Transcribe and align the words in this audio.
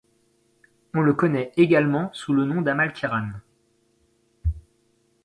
On 0.95 1.01
le 1.01 1.13
connait 1.13 1.51
également 1.57 2.09
sous 2.11 2.33
le 2.33 2.43
nom 2.43 2.63
d'Amal 2.63 2.91
Kiran. 2.91 3.33